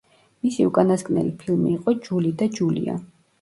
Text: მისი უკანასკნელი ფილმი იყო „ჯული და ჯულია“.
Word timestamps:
მისი 0.45 0.63
უკანასკნელი 0.69 1.33
ფილმი 1.43 1.69
იყო 1.75 1.95
„ჯული 2.09 2.33
და 2.41 2.49
ჯულია“. 2.57 2.99